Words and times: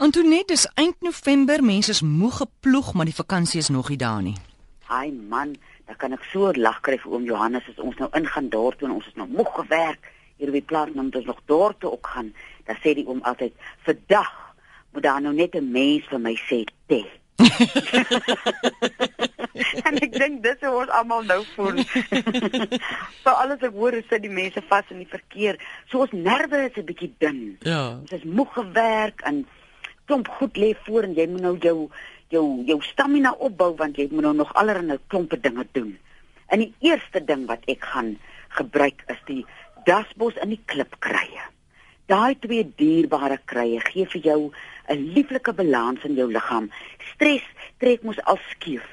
Antoinette, 0.00 0.54
dis 0.54 0.62
eind 0.80 0.96
November, 1.04 1.60
mense 1.60 1.92
is 1.92 1.98
moeg 2.00 2.38
geploeg, 2.40 2.94
maar 2.96 3.04
die 3.04 3.14
vakansie 3.14 3.60
is 3.60 3.68
nog 3.68 3.90
nie 3.92 3.98
daar 4.00 4.22
nie. 4.24 4.32
Haai 4.88 5.12
man, 5.12 5.52
dan 5.84 5.98
kan 6.00 6.16
ek 6.16 6.24
so 6.30 6.54
lag 6.56 6.78
kry 6.86 6.96
vir 7.02 7.18
oom 7.18 7.26
Johannes 7.28 7.68
as 7.68 7.82
ons 7.84 8.00
nou 8.00 8.08
ingaan 8.16 8.48
daar 8.48 8.78
toe 8.80 8.88
en 8.88 8.94
ons 8.94 9.10
is 9.10 9.18
nog 9.20 9.28
moeg 9.28 9.50
gewerk 9.58 10.08
hier 10.40 10.48
op 10.48 10.56
die 10.56 10.64
plaas 10.72 10.96
om 10.96 11.12
dus 11.12 11.28
nog 11.28 11.44
daar 11.52 11.76
toe 11.76 11.92
ook 11.98 12.08
gaan. 12.14 12.32
Dan 12.64 12.80
sê 12.80 12.96
die 12.96 13.04
oom 13.04 13.20
altyd, 13.28 13.52
"Vandag 13.84 14.32
moet 14.96 15.02
daar 15.02 15.20
nou 15.20 15.34
net 15.34 15.54
'n 15.54 15.70
mens 15.70 16.08
vir 16.08 16.20
my 16.20 16.34
sê, 16.48 16.64
"Te." 16.88 17.04
en 19.86 19.94
ek 20.00 20.12
dink 20.16 20.42
dis 20.42 20.60
hoe 20.60 20.80
ons 20.80 20.88
almal 20.88 21.22
nou 21.22 21.44
voel. 21.54 21.84
so 23.22 23.36
alles 23.36 23.60
ek 23.60 23.76
hoor 23.76 23.92
is 23.92 24.08
dat 24.08 24.22
die 24.22 24.32
mense 24.32 24.62
vas 24.68 24.84
in 24.88 25.04
die 25.04 25.12
verkeer. 25.12 25.60
So 25.90 26.00
ons 26.00 26.12
nerve 26.12 26.56
is 26.56 26.76
'n 26.76 26.88
bietjie 26.88 27.14
dun. 27.18 27.58
Ja. 27.60 28.00
Ons 28.00 28.12
is 28.12 28.24
moeg 28.24 28.52
gewerk 28.52 29.20
en 29.20 29.46
klomp 30.10 30.28
goed 30.40 30.58
lê 30.58 30.72
voor 30.86 31.06
en 31.06 31.14
jy 31.14 31.28
moet 31.30 31.44
nou 31.46 31.54
jou 31.62 31.76
jou 32.34 32.44
jou 32.66 32.78
stamina 32.82 33.30
opbou 33.46 33.70
want 33.78 33.98
jy 33.98 34.08
moet 34.10 34.26
nou 34.26 34.34
nog 34.42 34.50
allerlei 34.58 34.98
klompe 35.06 35.38
dinge 35.38 35.66
doen. 35.72 35.94
En 36.50 36.62
die 36.64 36.72
eerste 36.82 37.22
ding 37.22 37.46
wat 37.46 37.62
ek 37.70 37.86
gaan 37.92 38.16
gebruik 38.58 39.04
is 39.12 39.20
die 39.28 39.44
dasbos 39.86 40.38
in 40.42 40.56
die 40.56 40.62
klipkrye. 40.66 41.46
Daai 42.10 42.34
twee 42.42 42.64
dierbare 42.78 43.38
krye 43.46 43.78
gee 43.86 44.06
vir 44.06 44.22
jou 44.26 44.40
'n 44.90 45.12
lieflike 45.14 45.52
balans 45.52 46.04
in 46.04 46.16
jou 46.18 46.26
liggaam. 46.32 46.70
Stres 47.14 47.46
trek 47.78 48.02
mos 48.02 48.18
al 48.24 48.38
skief. 48.50 48.88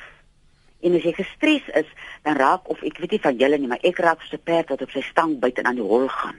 En 0.82 0.94
as 0.94 1.04
jy 1.04 1.14
gestres 1.14 1.66
is, 1.74 1.90
dan 2.24 2.38
raak 2.38 2.70
of 2.70 2.84
ek 2.84 2.98
weet 2.98 3.12
nie 3.12 3.26
van 3.26 3.38
julle 3.38 3.58
nie, 3.58 3.68
maar 3.68 3.82
ek 3.82 3.98
raak 3.98 4.22
so 4.22 4.38
perd 4.38 4.70
wat 4.70 4.82
op 4.82 4.92
sy 4.92 5.02
stang 5.02 5.42
en 5.42 5.66
aan 5.66 5.76
die 5.76 5.84
hol 5.84 6.08
gaan. 6.08 6.38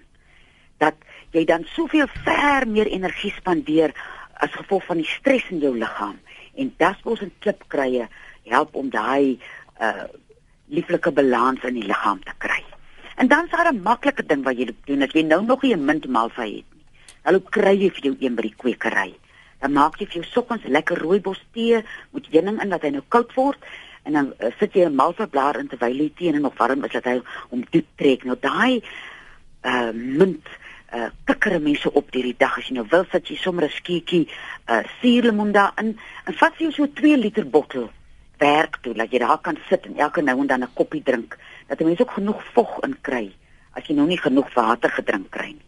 Dat 0.78 0.94
jy 1.32 1.44
dan 1.44 1.64
soveel 1.64 2.06
ver 2.24 2.68
meer 2.68 2.86
energie 2.86 3.32
spandeer 3.32 3.92
as 4.44 4.54
gevolg 4.54 4.84
van 4.86 5.02
die 5.02 5.08
stres 5.08 5.46
in 5.50 5.60
jou 5.64 5.74
liggaam 5.76 6.18
en 6.58 6.72
dasbos 6.76 7.22
en 7.24 7.32
klipkrye 7.38 8.08
help 8.48 8.74
om 8.74 8.90
daai 8.90 9.38
uh 9.80 10.08
lieflike 10.68 11.10
balans 11.16 11.62
in 11.64 11.78
die 11.78 11.86
liggaam 11.88 12.18
te 12.20 12.34
kry. 12.44 12.60
En 13.16 13.28
dan 13.28 13.46
is 13.46 13.50
daar 13.50 13.72
'n 13.72 13.82
maklike 13.82 14.26
ding 14.26 14.42
wat 14.44 14.58
jy 14.58 14.74
doen 14.84 15.02
as 15.02 15.12
jy 15.12 15.22
nou 15.22 15.42
nog 15.44 15.62
nie 15.62 15.74
'n 15.74 15.84
mintmalva 15.84 16.42
het 16.42 16.68
nie. 16.74 16.84
Hallo 17.22 17.40
kry 17.40 17.74
jy 17.76 17.90
vir 17.90 18.02
jou 18.02 18.16
een 18.20 18.34
by 18.34 18.42
die 18.42 18.54
kwekery. 18.56 19.14
Dan 19.60 19.72
maak 19.72 19.98
jy 19.98 20.06
vir 20.06 20.20
jou 20.20 20.24
sokkens 20.24 20.64
lekker 20.64 20.98
rooibos 20.98 21.40
tee 21.52 21.82
met 22.10 22.26
heuning 22.30 22.62
in 22.62 22.68
dat 22.68 22.82
hy 22.82 22.90
nou 22.90 23.02
koud 23.08 23.34
word 23.34 23.58
en 24.02 24.12
dan 24.12 24.32
uh, 24.38 24.50
sit 24.58 24.72
jy 24.72 24.84
'n 24.84 24.94
malva 24.94 25.26
blaar 25.26 25.58
in 25.58 25.68
terwyl 25.68 25.98
die 25.98 26.12
tee 26.16 26.32
nog 26.32 26.56
warm 26.58 26.84
is 26.84 26.92
dat 26.92 27.04
hy 27.04 27.20
om 27.48 27.64
diep 27.70 27.86
trek. 27.96 28.24
Nou 28.24 28.36
daai 28.40 28.82
uh 29.64 29.90
mint 29.92 30.46
uh 30.94 31.10
kikker 31.24 31.60
mense 31.60 31.92
op 31.92 32.12
hierdie 32.12 32.36
dag 32.38 32.58
as 32.58 32.68
jy 32.68 32.74
nou 32.74 32.86
wil 32.90 33.04
sit 33.12 33.28
jy 33.28 33.36
sommer 33.36 33.64
'n 33.64 33.76
skietjie 33.80 34.28
uh 34.68 34.82
suurlemoen 35.00 35.52
daarin 35.52 35.98
en 36.24 36.34
vat 36.34 36.54
jy 36.58 36.70
so 36.72 36.86
2 36.86 37.16
liter 37.16 37.44
bottel 37.44 37.90
werk 38.38 38.78
toe 38.82 38.94
dat 38.94 39.10
jy 39.10 39.18
daar 39.18 39.40
kan 39.40 39.58
sit 39.68 39.86
en 39.86 39.98
elke 39.98 40.22
nou 40.22 40.40
en 40.40 40.46
dan 40.46 40.62
'n 40.62 40.74
koppie 40.74 41.02
drink 41.02 41.38
dat 41.66 41.80
mense 41.80 42.02
ook 42.02 42.10
genoeg 42.10 42.42
vog 42.54 42.80
in 42.82 42.96
kry 43.00 43.32
as 43.72 43.86
jy 43.86 43.94
nou 43.94 44.06
nie 44.06 44.18
genoeg 44.18 44.54
water 44.54 44.90
gedrink 44.90 45.30
kry 45.30 45.46
nie. 45.46 45.66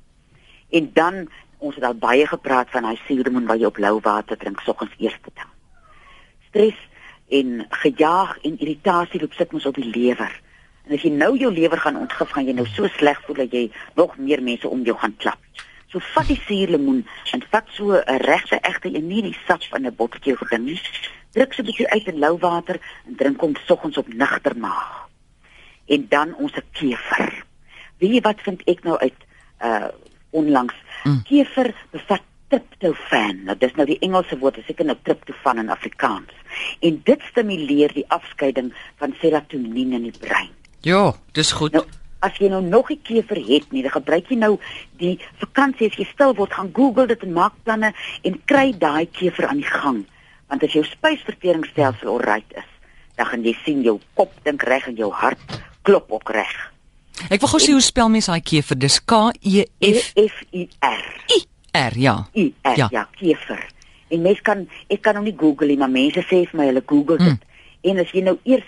En 0.71 0.91
dan 0.95 1.29
ons 1.59 1.75
het 1.75 1.85
al 1.85 1.95
baie 1.95 2.27
gepraat 2.27 2.71
van 2.71 2.85
hy 2.85 2.97
suurlemoen 3.07 3.47
wat 3.47 3.61
jy 3.61 3.67
op 3.67 3.79
lou 3.79 4.01
water 4.01 4.39
drink 4.39 4.61
soggens 4.61 4.95
eerste 4.99 5.31
ding. 5.35 5.51
Stres 6.49 6.79
en 7.29 7.67
gejaag 7.83 8.39
en 8.43 8.59
irritasie 8.59 9.21
loop 9.21 9.33
sit 9.33 9.53
mos 9.53 9.67
op 9.67 9.75
die 9.75 9.91
lewer. 9.91 10.40
En 10.91 10.97
as 10.97 11.05
jy 11.07 11.13
nou 11.15 11.37
jou 11.39 11.53
lewer 11.55 11.79
gaan 11.79 12.01
ontgif, 12.01 12.33
gaan 12.35 12.49
jy 12.49 12.53
nou 12.59 12.65
so 12.67 12.89
sleg 12.97 13.19
voel 13.23 13.37
dat 13.45 13.53
jy 13.55 13.69
nog 13.95 14.17
meer 14.19 14.41
mense 14.43 14.67
om 14.67 14.81
jou 14.83 14.97
gaan 14.99 15.13
klap. 15.23 15.39
So 15.93 16.03
vat 16.17 16.27
die 16.27 16.39
suurlemoen 16.49 17.05
en 17.31 17.45
vat 17.53 17.71
so 17.77 17.95
'n 17.95 18.19
regte 18.27 18.59
egte 18.59 18.91
en 18.91 19.07
nie 19.07 19.23
die 19.23 19.37
sap 19.47 19.63
van 19.71 19.87
'n 19.87 19.95
botteltjie 19.95 20.35
geding 20.37 20.65
nie. 20.65 20.81
Druk 21.31 21.55
so 21.55 21.63
'n 21.63 21.67
bietjie 21.67 21.91
uit 21.91 22.07
in 22.09 22.19
lou 22.19 22.39
water 22.39 22.81
en 23.07 23.15
drink 23.15 23.41
hom 23.41 23.55
soggens 23.67 23.99
op 23.99 24.09
nigter 24.09 24.57
maag. 24.57 25.09
En 25.87 26.07
dan 26.09 26.35
ons 26.35 26.59
kefer. 26.73 27.45
Weet 27.99 28.13
jy 28.13 28.21
wat 28.21 28.41
vind 28.41 28.63
ek 28.67 28.83
nou 28.83 28.99
uit 28.99 29.21
uh 29.63 29.89
onlangs? 30.31 30.75
Mm. 31.05 31.23
Kefer 31.23 31.75
bevat 31.91 32.23
tryptofaan. 32.49 33.45
Nou 33.45 33.57
dis 33.57 33.75
nou 33.75 33.87
die 33.87 33.99
Engelse 33.99 34.39
woord, 34.39 34.59
is 34.59 34.67
seker 34.67 34.85
nou 34.85 34.97
tryptofaan 35.03 35.59
in 35.59 35.71
Afrikaans. 35.71 36.35
En 36.81 37.01
dit 37.05 37.21
stimuleer 37.31 37.93
die 37.93 38.09
afskeiding 38.09 38.75
van 38.97 39.15
serotonien 39.21 39.93
in 39.93 40.03
die 40.03 40.19
brein. 40.19 40.60
Ja, 40.81 41.15
dis 41.33 41.53
goed. 41.53 41.73
Nou, 41.73 41.85
as 42.21 42.37
jy 42.41 42.49
nou 42.49 42.63
nog 42.63 42.91
'n 42.91 43.01
kever 43.03 43.37
het 43.37 43.73
nie, 43.73 43.83
dan 43.83 43.91
gebruik 43.91 44.29
jy 44.29 44.37
nou 44.37 44.59
die 44.97 45.19
vakansie 45.39 45.91
as 45.91 45.97
jy 45.97 46.05
stil 46.05 46.35
word, 46.35 46.53
gaan 46.53 46.71
Google 46.73 47.07
dit 47.07 47.23
en 47.23 47.33
maak 47.33 47.53
planne 47.65 47.93
en 48.23 48.41
kry 48.45 48.73
daai 48.79 49.07
kever 49.07 49.47
aan 49.47 49.57
die 49.57 49.73
gang. 49.73 50.05
Want 50.49 50.63
as 50.63 50.73
jou 50.73 50.85
spysverteringsstelsel 50.85 52.09
alright 52.09 52.53
is, 52.57 52.69
dan 53.17 53.27
gaan 53.27 53.45
jy 53.45 53.57
sien 53.65 53.83
jou 53.83 54.01
kop 54.15 54.33
dink 54.43 54.63
reg 54.63 54.87
en 54.87 54.97
jou 54.97 55.13
hart 55.13 55.63
klop 55.83 56.13
ook 56.13 56.31
reg. 56.31 56.73
Ek 57.29 57.41
wil 57.41 57.49
gou 57.49 57.61
sien 57.61 57.77
hoe 57.77 57.85
spel 57.85 58.09
mens 58.09 58.27
daai 58.27 58.41
kever. 58.41 58.79
Dis 58.79 58.99
K 59.05 59.33
E 59.41 59.65
F 59.81 60.13
F 60.17 60.43
I 60.53 60.69
R. 60.81 61.05
I 61.29 61.45
R, 61.77 61.99
ja. 61.99 62.17
I 62.35 62.55
R, 62.65 62.77
ja, 62.77 62.89
ja 62.91 63.09
kever. 63.19 63.67
En 64.09 64.23
mens 64.23 64.41
kan 64.41 64.69
ek 64.89 65.03
kan 65.03 65.17
hom 65.17 65.25
nie 65.25 65.37
Google 65.37 65.67
nie, 65.67 65.77
maar 65.77 65.91
mense 65.93 66.25
sê 66.27 66.47
vir 66.49 66.57
my 66.57 66.67
hulle 66.67 66.83
Google 66.87 67.19
dit. 67.19 67.29
Mm. 67.29 67.41
En 67.91 67.99
as 67.99 68.11
jy 68.13 68.23
nou 68.23 68.39
eers 68.43 68.67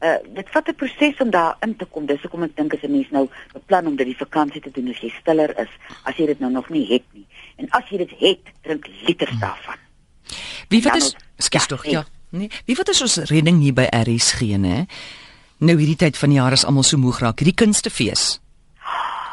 uh 0.00 0.18
dit 0.34 0.48
vat 0.50 0.68
'n 0.68 0.74
proses 0.74 1.16
om 1.20 1.30
daar 1.30 1.56
in 1.60 1.76
te 1.76 1.84
kom. 1.84 2.06
Dis 2.06 2.20
hoekom 2.22 2.42
ek 2.42 2.56
dink 2.56 2.74
as 2.74 2.82
'n 2.82 2.90
mens 2.90 3.10
nou 3.10 3.28
beplan 3.52 3.86
om 3.86 3.96
dit 3.96 4.06
die 4.06 4.16
vakansie 4.16 4.60
te 4.60 4.70
doen 4.70 4.88
as 4.88 5.00
jy 5.00 5.12
stiller 5.20 5.58
is, 5.58 5.72
as 6.04 6.16
jy 6.16 6.26
dit 6.26 6.40
nou 6.40 6.52
nog 6.52 6.68
nie 6.68 6.86
het 6.92 7.04
nie. 7.12 7.26
En 7.56 7.68
as 7.70 7.88
jy 7.88 7.96
dit 7.96 8.10
het, 8.18 8.44
drink 8.62 8.86
liters 9.06 9.38
daarvan. 9.40 9.76
Wie 10.68 10.82
wat 10.82 10.96
is 10.96 11.16
skies 11.36 11.66
tog 11.66 11.86
ja. 11.86 12.04
Nee, 12.30 12.50
wie 12.64 12.76
wat 12.76 12.88
is 12.88 13.00
ons 13.02 13.16
redding 13.16 13.60
hier 13.60 13.74
by 13.74 13.88
RSG 13.90 14.40
nê? 14.40 14.86
Nou 15.58 15.76
hierdie 15.76 15.96
tyd 15.96 16.18
van 16.18 16.28
die 16.28 16.38
jaar 16.38 16.52
is 16.52 16.64
almal 16.64 16.86
so 16.86 16.96
moeg 16.96 17.18
raak. 17.18 17.42
Hierdie 17.42 17.58
kunstefees 17.58 18.40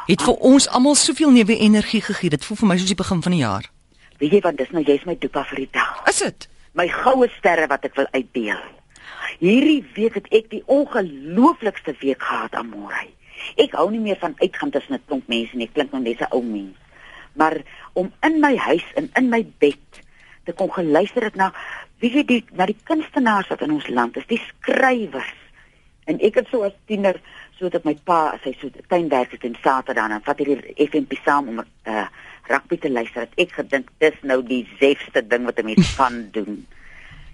het 0.08 0.24
vir 0.24 0.38
ons 0.50 0.68
almal 0.68 0.96
soveel 0.96 1.32
nuwe 1.36 1.58
energie 1.58 2.02
gegee. 2.02 2.30
Dit 2.30 2.46
voel 2.46 2.58
vir 2.58 2.68
my 2.68 2.78
soos 2.80 2.92
die 2.92 3.00
begin 3.00 3.22
van 3.22 3.36
die 3.36 3.44
jaar. 3.44 3.70
Weet 4.18 4.38
jy 4.38 4.42
wat 4.46 4.58
dis 4.58 4.72
nou 4.74 4.84
jy's 4.88 5.06
my 5.06 5.18
dopa 5.20 5.44
vir 5.52 5.66
die 5.66 5.70
dag. 5.78 6.02
Is 6.10 6.24
dit? 6.24 6.48
My 6.80 6.88
goue 6.90 7.28
sterre 7.38 7.68
wat 7.68 7.86
ek 7.86 7.96
wil 8.00 8.08
uitdeel. 8.16 8.62
Hierdie 9.40 9.84
week 9.96 10.18
het 10.20 10.28
ek 10.34 10.50
die 10.50 10.64
ongelooflikste 10.66 11.96
week 12.00 12.22
gehad 12.24 12.56
aan 12.56 12.72
môre. 12.72 13.08
Ek 13.62 13.76
hou 13.78 13.90
nie 13.92 14.02
meer 14.02 14.18
van 14.22 14.36
uitgaan 14.42 14.72
tussen 14.72 14.96
'n 14.96 15.06
klomp 15.06 15.28
mense 15.28 15.56
nie. 15.56 15.68
Ek 15.68 15.74
klink 15.74 15.92
nou 15.92 16.02
net 16.02 16.22
'n 16.22 16.32
ou 16.32 16.44
mens. 16.44 16.78
Maar 17.34 17.62
om 17.94 18.12
in 18.22 18.40
my 18.40 18.56
huis 18.56 18.86
en 18.96 19.10
in 19.14 19.30
my 19.30 19.46
bed 19.58 20.02
te 20.44 20.54
kon 20.54 20.72
geluister 20.74 21.24
het 21.24 21.36
na 21.36 21.54
wie 22.00 22.12
jy 22.14 22.24
die 22.26 22.44
na 22.52 22.66
die 22.66 22.78
kunstenaars 22.84 23.48
wat 23.48 23.62
in 23.62 23.72
ons 23.72 23.88
land 23.88 24.18
is, 24.18 24.28
die 24.30 24.42
skrywers. 24.42 25.34
En 26.06 26.20
ek 26.24 26.36
het 26.36 26.48
so 26.52 26.64
as 26.64 26.76
tiener 26.86 27.20
so 27.58 27.70
dat 27.70 27.84
my 27.84 27.96
pa 28.08 28.20
as 28.36 28.46
hy 28.46 28.54
so 28.60 28.70
tuinwerk 28.88 29.32
het 29.32 29.44
en 29.44 29.58
Saterdag 29.64 30.10
dan 30.14 30.24
vat 30.24 30.40
hy 30.40 30.46
die 30.46 30.88
FNP 30.88 31.18
saam 31.26 31.50
om 31.50 31.60
uh, 31.64 32.08
rugby 32.48 32.78
te 32.78 32.92
luister. 32.92 33.26
Het 33.26 33.48
ek 33.48 33.58
gedink 33.60 33.90
dis 34.00 34.22
nou 34.22 34.40
die 34.46 34.64
sefste 34.80 35.26
ding 35.26 35.46
wat 35.50 35.60
'n 35.60 35.66
mens 35.66 35.96
kan 35.96 36.30
doen. 36.32 36.66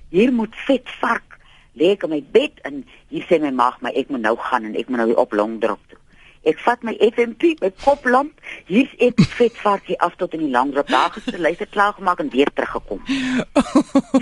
Hier 0.10 0.32
moet 0.32 0.56
vet 0.66 0.90
vark 1.02 1.33
lê 1.80 1.94
ek 1.96 2.04
op 2.04 2.14
my 2.14 2.22
bed 2.36 2.62
en 2.68 2.84
hier 3.10 3.26
sê 3.30 3.40
my 3.42 3.52
maag 3.52 3.82
my 3.82 3.92
ek 3.98 4.10
moet 4.14 4.22
nou 4.22 4.36
gaan 4.38 4.66
en 4.70 4.76
ek 4.76 4.90
moet 4.90 5.02
nou 5.02 5.08
weer 5.12 5.22
op 5.24 5.34
Longdrop 5.34 5.82
toe. 5.90 6.00
Ek 6.44 6.60
vat 6.60 6.82
my 6.84 6.92
FMP 7.00 7.54
met 7.62 7.76
koplamp. 7.80 8.42
Hier's 8.68 8.92
ek 9.00 9.22
vet 9.38 9.56
varkie 9.64 9.96
af 10.04 10.18
tot 10.20 10.34
in 10.36 10.44
die 10.44 10.52
Longdrop. 10.52 10.90
Daar 10.92 11.14
gister 11.16 11.40
luister 11.40 11.70
klaar 11.72 11.94
gemaak 11.96 12.20
en 12.20 12.32
weer 12.34 12.52
teruggekom. 12.52 13.00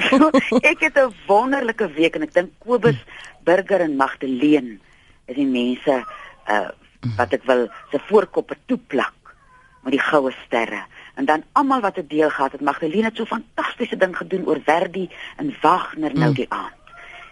so, 0.06 0.29
ek 0.72 0.85
het 0.85 1.00
'n 1.01 1.13
wonderlike 1.28 1.88
week 1.97 2.16
en 2.16 2.28
ek 2.28 2.34
dink 2.34 2.51
Kobus 2.59 3.00
Burger 3.44 3.81
en 3.81 3.97
Magdalene 3.97 4.78
is 5.25 5.35
die 5.35 5.50
mense 5.50 6.03
uh 6.47 6.69
wat 7.18 7.33
ek 7.33 7.44
wil 7.50 7.66
se 7.89 7.97
voorkoppe 7.97 8.56
toeplak 8.69 9.33
met 9.81 9.95
die 9.95 10.03
goue 10.06 10.29
sterre. 10.45 10.85
En 11.18 11.25
dan 11.25 11.44
almal 11.57 11.81
wat 11.81 11.97
'n 11.97 12.07
deel 12.07 12.29
gehad 12.29 12.51
het. 12.51 12.62
Magdalene 12.62 13.09
het 13.09 13.18
so 13.18 13.25
fantastiese 13.25 13.97
ding 13.97 14.18
gedoen 14.18 14.45
oor 14.45 14.62
Verdi 14.62 15.09
en 15.38 15.56
Wagner 15.62 16.13
nou 16.13 16.33
die 16.33 16.50
aand. 16.50 16.81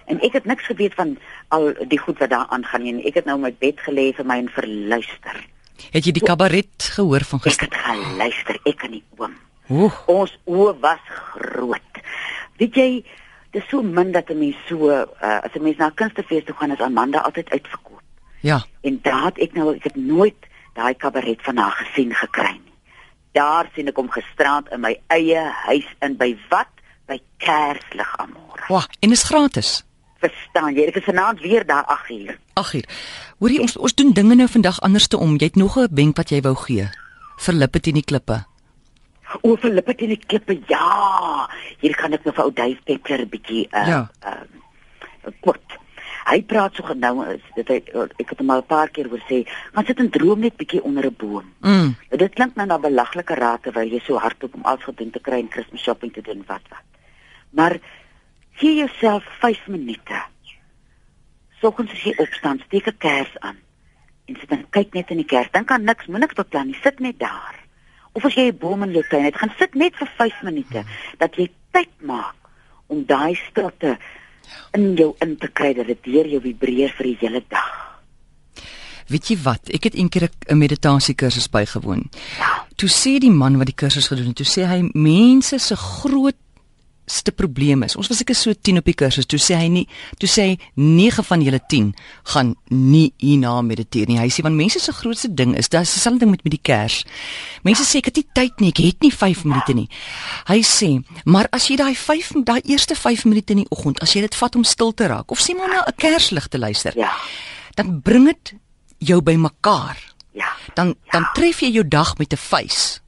En 0.09 0.17
ek 0.25 0.33
het 0.39 0.45
niks 0.49 0.65
geweet 0.65 0.95
van 0.97 1.17
al 1.53 1.69
die 1.87 1.99
goed 2.01 2.17
wat 2.17 2.31
daar 2.33 2.49
aangaan 2.49 2.81
nie. 2.81 3.05
Ek 3.05 3.19
het 3.21 3.27
nou 3.29 3.37
my 3.37 3.51
bed 3.61 3.77
gelê 3.85 4.09
vir 4.17 4.25
my 4.25 4.39
en 4.41 4.49
verluister. 4.49 5.37
Het 5.93 6.09
jy 6.09 6.13
die 6.17 6.25
kabaret 6.25 6.87
gehoor 6.95 7.23
van 7.29 7.41
gister? 7.43 7.69
Ek 7.69 7.75
het 7.75 7.83
geluister, 7.85 8.57
ek 8.65 8.85
en 8.87 8.95
die 8.97 9.03
oom. 9.19 9.35
Oeh. 9.69 9.99
Ons 10.09 10.33
oë 10.49 10.73
was 10.81 11.03
groot. 11.37 12.01
Weet 12.57 12.79
jy, 12.79 12.87
dit 13.53 13.61
is 13.61 13.69
so 13.69 13.85
min 13.85 14.11
dat 14.11 14.29
'n 14.33 14.39
mens 14.39 14.57
so 14.67 14.89
uh, 14.89 15.05
as 15.45 15.53
'n 15.53 15.63
mens 15.63 15.77
na 15.77 15.89
'n 15.89 15.99
kunstefees 16.01 16.43
toe 16.45 16.55
gaan, 16.55 16.71
is 16.71 16.81
Amanda 16.81 17.19
altyd 17.19 17.49
uitverkoop. 17.49 18.01
Ja. 18.41 18.65
En 18.81 18.99
daar 19.01 19.25
het 19.25 19.37
ek 19.37 19.53
nou 19.53 19.75
ek 19.75 19.83
het 19.83 19.95
nooit 19.95 20.47
daai 20.73 20.93
kabaret 20.93 21.41
van 21.41 21.57
haar 21.57 21.85
gesien 21.85 22.13
gekry 22.13 22.51
nie. 22.51 22.73
Daar 23.31 23.69
sien 23.75 23.87
ek 23.87 23.95
hom 23.95 24.09
gisterand 24.09 24.71
in 24.71 24.81
my 24.81 24.99
eie 25.07 25.51
huis 25.69 25.87
in 26.01 26.17
by 26.17 26.37
wat? 26.49 26.73
By 27.05 27.21
Kerslig 27.37 28.17
Amore. 28.17 28.65
Wag, 28.67 28.87
en 28.99 29.11
is 29.11 29.23
gratis 29.23 29.83
verstaan 30.19 30.75
jy? 30.75 30.85
Ek 30.87 30.95
is 30.95 31.03
vanaand 31.03 31.39
weer 31.39 31.65
daar 31.65 31.83
8 31.85 32.09
uur. 32.09 32.37
8 32.53 32.73
uur. 32.73 32.85
Hoorie 33.39 33.61
ons 33.61 33.77
ons 33.77 33.93
doen 33.95 34.11
dinge 34.13 34.35
nou 34.35 34.47
vandag 34.47 34.79
anders 34.81 35.07
te 35.07 35.17
om. 35.17 35.37
Jy 35.37 35.45
het 35.45 35.55
nog 35.55 35.77
'n 35.77 35.87
wenk 35.91 36.17
wat 36.17 36.29
jy 36.29 36.41
wou 36.41 36.55
gee 36.55 36.89
vir 37.37 37.53
lippe 37.53 37.79
teen 37.79 37.93
die 37.93 38.03
klippe. 38.03 38.43
O, 39.41 39.55
Filippe 39.61 39.93
teen 39.95 40.09
die 40.09 40.23
klippe. 40.27 40.57
Ja. 40.67 41.49
Hier 41.83 41.95
kan 41.95 42.13
ek 42.13 42.25
nou 42.25 42.33
vir 42.33 42.43
ou 42.47 42.53
Dave 42.53 42.79
Peppler 42.85 43.21
'n 43.21 43.29
bietjie 43.29 43.67
uh 43.71 43.87
Ja. 43.87 44.09
uh 44.25 45.31
kort. 45.41 45.77
Hy 46.25 46.41
praat 46.41 46.75
so 46.75 46.83
genou 46.83 47.25
is 47.33 47.41
dit 47.55 47.67
hy, 47.67 47.77
ek 48.19 48.29
het 48.29 48.39
hom 48.39 48.49
al 48.49 48.61
'n 48.61 48.65
paar 48.65 48.89
keer 48.89 49.07
hoor 49.09 49.21
sê, 49.29 49.47
gaan 49.73 49.85
sit 49.85 49.99
en 49.99 50.09
droom 50.09 50.39
net 50.39 50.57
bietjie 50.57 50.83
onder 50.83 51.05
'n 51.05 51.15
boom. 51.17 51.45
Mm. 51.61 51.95
Dit 52.09 52.33
klink 52.33 52.55
nou 52.55 52.67
na 52.67 52.79
belaglike 52.79 53.35
raad 53.35 53.63
terwyl 53.63 53.89
jy 53.89 53.99
so 53.99 54.17
hardloop 54.17 54.55
om 54.55 54.63
alles 54.63 54.83
gedoen 54.83 55.11
te 55.11 55.19
kry 55.19 55.39
en 55.39 55.47
Kersfees 55.47 55.81
shopping 55.81 56.13
te 56.13 56.21
doen 56.21 56.43
wat 56.47 56.61
wat. 56.69 56.85
Maar 57.49 57.79
gee 58.59 58.75
jouself 58.75 59.23
5 59.39 59.67
minute. 59.67 60.19
Soggens 61.61 61.91
as 61.91 62.03
jy 62.03 62.13
opstaan, 62.19 62.61
steek 62.67 62.87
'n 62.87 62.97
kers 62.97 63.33
aan 63.39 63.57
en 64.27 64.35
sit 64.39 64.51
en 64.51 64.65
kyk 64.69 64.93
net 64.93 65.09
in 65.09 65.17
die 65.17 65.25
kers. 65.25 65.51
Dink 65.51 65.71
aan 65.71 65.83
niks, 65.83 66.05
moenie 66.05 66.29
beplan 66.35 66.67
nie, 66.67 66.79
sit 66.83 66.99
net 66.99 67.19
daar. 67.19 67.55
Of 68.13 68.25
as 68.25 68.35
jy 68.35 68.51
'n 68.51 68.57
boom 68.57 68.83
in 68.83 68.91
jou 68.91 69.03
tuin 69.09 69.23
het, 69.23 69.35
gaan 69.35 69.53
sit 69.57 69.73
net 69.75 69.95
vir 69.95 70.09
5 70.17 70.41
minute 70.43 70.83
dat 71.17 71.35
jy 71.35 71.49
tyd 71.71 71.93
maak 72.01 72.35
om 72.87 73.05
daai 73.05 73.35
stilte 73.35 73.97
in 74.73 74.95
jou 74.95 75.15
in 75.19 75.37
te 75.37 75.47
kry 75.47 75.73
dat 75.73 75.87
dit 75.87 76.03
deur 76.03 76.27
jou 76.27 76.41
vibreer 76.41 76.93
vir 76.97 77.03
die 77.03 77.17
hele 77.19 77.43
dag. 77.47 78.01
Weet 79.09 79.27
jy 79.27 79.37
wat? 79.41 79.69
Ek 79.73 79.83
het 79.83 79.95
eendag 79.95 80.29
'n 80.47 80.57
meditasiekursus 80.57 81.49
bygewoon. 81.49 82.09
Ja. 82.37 82.67
Toe 82.75 82.89
sê 82.89 83.17
die 83.19 83.31
man 83.31 83.57
wat 83.57 83.65
die 83.65 83.75
kursus 83.75 84.07
gedoen 84.07 84.27
het, 84.27 84.35
toe 84.35 84.45
sê 84.45 84.67
hy 84.67 84.89
mense 84.93 85.57
se 85.57 85.75
grootste 87.09 87.31
probleem 87.31 87.83
is. 87.83 87.95
Ons 87.97 88.07
was 88.11 88.17
seker 88.21 88.35
so 88.37 88.53
10 88.53 88.77
op 88.77 88.85
die 88.85 88.93
kursus. 88.93 89.25
Toe 89.25 89.39
sê 89.41 89.55
hy 89.57 89.67
nie, 89.69 89.85
toe 90.21 90.29
sê 90.29 90.43
hy 90.51 90.57
9 90.77 91.23
van 91.25 91.41
julle 91.41 91.59
10 91.71 91.87
gaan 92.33 92.51
nie 92.69 93.09
hierna 93.17 93.55
mediteer 93.65 94.07
nie. 94.07 94.19
Hy 94.19 94.29
sê 94.29 94.43
want 94.45 94.55
mense 94.55 94.79
se 94.79 94.93
grootste 94.93 95.31
ding 95.33 95.55
is, 95.57 95.69
dis 95.69 95.93
dieselfde 95.95 96.19
ding 96.21 96.31
met 96.31 96.43
met 96.45 96.53
die 96.53 96.61
kers. 96.61 96.99
Mense 97.65 97.83
sê 97.83 97.99
ek 97.99 98.11
het 98.11 98.19
nie 98.21 98.27
tyd 98.37 98.61
nie, 98.61 98.69
ek 98.69 98.77
het 98.83 99.01
nie 99.01 99.11
5 99.11 99.43
minute 99.45 99.73
nie. 99.75 99.87
Hy 100.47 100.59
sê, 100.61 100.91
maar 101.25 101.49
as 101.51 101.67
jy 101.69 101.77
daai 101.81 101.95
5 101.97 102.31
daai 102.45 102.61
eerste 102.69 102.95
5 102.95 103.25
minute 103.25 103.53
in 103.55 103.63
die 103.63 103.69
oggend, 103.73 103.99
as 104.05 104.13
jy 104.15 104.21
dit 104.27 104.35
vat 104.35 104.55
om 104.55 104.63
stil 104.63 104.93
te 104.93 105.07
raak 105.09 105.31
of 105.31 105.39
sê 105.41 105.55
maar 105.57 105.69
na 105.69 105.83
'n 105.87 105.97
kerslig 105.97 106.47
te 106.47 106.57
luister, 106.59 106.93
Ja. 106.95 107.11
dan 107.75 108.01
bring 108.01 108.25
dit 108.25 108.53
jou 108.99 109.21
bymekaar 109.21 109.97
Ja. 110.33 110.53
dan 110.75 110.95
dan 111.11 111.25
tref 111.33 111.59
jy 111.61 111.71
jou 111.71 111.87
dag 111.87 112.17
met 112.17 112.31
'n 112.33 112.37
face. 112.37 112.99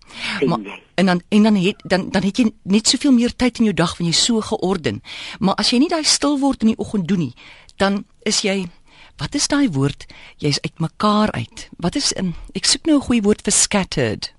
Maar 0.46 0.60
jy? 0.60 0.82
en 0.96 1.06
dan 1.06 1.22
en 1.30 1.44
dan 1.44 1.56
het 1.56 1.76
dan 1.84 2.10
dan 2.10 2.24
het 2.24 2.38
jy 2.38 2.52
net 2.64 2.88
soveel 2.88 3.12
meer 3.12 3.36
tyd 3.36 3.60
in 3.60 3.66
jou 3.66 3.74
dag 3.74 3.98
wanneer 3.98 4.14
jy 4.14 4.20
so 4.22 4.42
georden. 4.42 5.02
Maar 5.40 5.56
as 5.56 5.70
jy 5.72 5.80
nie 5.80 5.90
daai 5.90 6.04
stil 6.04 6.40
word 6.40 6.62
in 6.62 6.68
die 6.74 6.78
oggend 6.78 7.08
doen 7.08 7.20
nie, 7.20 7.34
dan 7.78 8.06
is 8.26 8.42
jy 8.42 8.68
wat 9.18 9.36
is 9.36 9.48
daai 9.48 9.70
woord? 9.70 10.06
Jy's 10.38 10.60
uitmekaar 10.62 11.32
uit. 11.32 11.70
Wat 11.78 11.96
is 11.96 12.14
um, 12.18 12.34
ek 12.56 12.66
soek 12.66 12.86
nou 12.86 12.98
'n 12.98 13.02
goeie 13.06 13.22
woord 13.22 13.42
vir 13.44 13.52
scattered. 13.54 14.34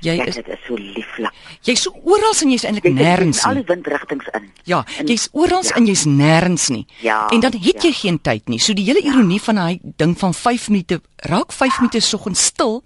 Jy 0.00 0.12
Ja, 0.16 0.24
is 0.24 0.36
is 0.36 0.44
so 0.66 0.74
lieflik. 0.76 1.32
jy's 1.64 1.82
so 1.82 1.90
oral 2.04 2.34
en 2.42 2.50
jy's 2.50 2.64
eintlik 2.64 2.84
Jy 2.84 2.92
nêrens 2.92 3.44
al 3.44 3.54
nie. 3.54 3.62
die 3.64 3.74
windrigtings 3.74 4.26
in. 4.34 4.50
Ja, 4.64 4.84
jy's 5.04 5.28
oral 5.32 5.62
ja. 5.64 5.74
en 5.76 5.86
jy's 5.86 6.04
nêrens 6.04 6.68
nie. 6.70 6.86
Ja, 7.00 7.26
En 7.32 7.40
dan 7.40 7.52
het 7.52 7.82
jy 7.82 7.88
ja. 7.88 7.92
geen 7.94 8.20
tyd 8.20 8.48
nie. 8.48 8.58
So 8.58 8.72
die 8.74 8.84
hele 8.84 9.00
ironie 9.00 9.40
van 9.40 9.54
daai 9.54 9.78
ding 9.96 10.18
van 10.18 10.34
5 10.34 10.68
minute, 10.68 11.00
raak 11.16 11.52
5 11.52 11.78
minute 11.80 12.00
soggens 12.00 12.44
stil 12.44 12.82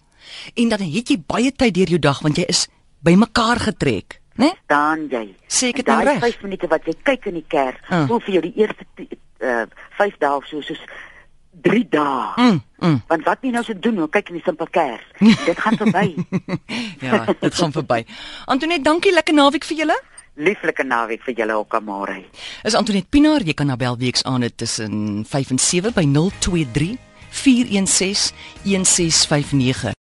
en 0.55 0.69
dan 0.69 0.81
het 0.81 1.09
jy 1.11 1.19
baie 1.27 1.53
tyd 1.53 1.75
deur 1.75 1.89
jou 1.97 1.99
dag 1.99 2.21
want 2.23 2.37
jy 2.37 2.45
is 2.49 2.69
bymekaar 3.03 3.59
getrek, 3.61 4.21
né? 4.37 4.53
jy. 5.11 5.35
Sê 5.49 5.69
ek 5.73 5.81
En 5.81 5.85
dit 5.85 5.87
nou 5.87 6.05
daai 6.05 6.13
reg? 6.15 6.21
5 6.21 6.43
minute 6.43 6.69
wat 6.69 6.85
jy 6.87 6.95
kyk 7.03 7.27
in 7.27 7.35
die 7.35 7.47
kerk, 7.49 7.81
Ah. 7.89 8.07
voel 8.07 8.21
vir 8.21 8.33
jou 8.35 8.43
die 8.43 8.55
eerste 8.57 8.85
uh 9.41 9.65
5 9.99 10.19
dae 10.19 10.37
of 10.37 10.45
so 10.47 10.61
soos 10.61 10.81
3 11.63 11.87
dae. 11.91 12.33
Mm, 12.37 12.61
mm. 12.79 13.01
Want 13.09 13.25
wat 13.25 13.39
jy 13.43 13.51
nou 13.51 13.65
se 13.65 13.75
doen, 13.79 13.95
nou 13.95 14.09
kyk 14.09 14.29
in 14.31 14.39
die 14.39 14.45
simpel 14.45 14.67
kers. 14.71 15.03
Dit 15.49 15.59
gaan 15.59 15.77
verby. 15.77 16.15
Ja, 17.01 17.25
dit 17.41 17.55
gaan 17.55 17.73
verby. 17.73 18.05
Antoinette, 18.45 18.85
dankie, 18.85 19.13
lekker 19.13 19.35
naweek 19.35 19.65
vir 19.65 19.77
julle. 19.77 19.97
Lieflike 20.37 20.85
naweek 20.85 21.23
vir 21.25 21.35
julle 21.35 21.57
ook 21.59 21.75
almal. 21.75 22.13
Is 22.65 22.77
Antoinette 22.77 23.09
Pinaar, 23.11 23.43
jy 23.43 23.55
kan 23.57 23.67
na 23.73 23.77
bel 23.81 23.97
weeks 23.99 24.23
aan 24.25 24.45
dit 24.45 24.57
tussen 24.57 25.25
5 25.29 25.51
en 25.57 25.59
7 25.59 25.93
by 25.97 26.05
023 26.05 26.97
416 27.31 28.33
1659. 28.65 29.97